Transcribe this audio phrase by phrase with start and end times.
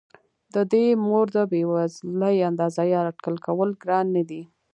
[0.53, 4.41] د دې مور د بې وزلۍ اندازه یا اټکل لګول ګران نه دي.